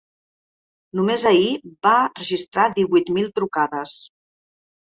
Només 0.99 1.25
ahir 1.33 1.51
va 1.87 1.93
registrar 2.21 2.67
divuit 2.81 3.15
mil 3.19 3.31
trucades. 3.39 3.95